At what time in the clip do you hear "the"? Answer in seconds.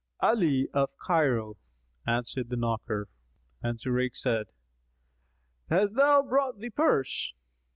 2.49-2.55, 6.57-6.71